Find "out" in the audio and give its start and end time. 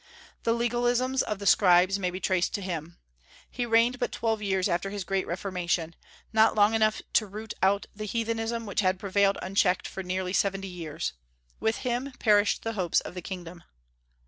7.61-7.85